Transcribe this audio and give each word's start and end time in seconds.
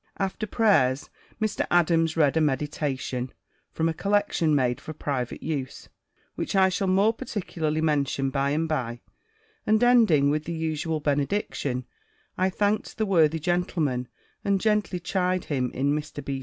After 0.17 0.47
prayers, 0.47 1.11
Mr. 1.39 1.67
Adams 1.69 2.17
reads 2.17 2.35
a 2.35 2.41
meditation, 2.41 3.31
from 3.71 3.87
a 3.87 3.93
collection 3.93 4.55
made 4.55 4.81
for 4.81 4.93
private 4.93 5.43
use, 5.43 5.89
which 6.33 6.55
I 6.55 6.69
shall 6.69 6.87
more 6.87 7.13
particularly 7.13 7.81
mention 7.81 8.31
by 8.31 8.49
and 8.49 8.67
by; 8.67 9.01
and 9.67 9.83
ending 9.83 10.31
with 10.31 10.45
the 10.45 10.55
usual 10.55 11.01
benediction, 11.01 11.85
I 12.35 12.49
thanked 12.49 12.97
the 12.97 13.05
worthy 13.05 13.37
gentleman, 13.37 14.07
and 14.43 14.59
gently 14.59 14.99
chid 14.99 15.45
him 15.45 15.69
in 15.71 15.93
Mr. 15.93 16.25
B.' 16.25 16.39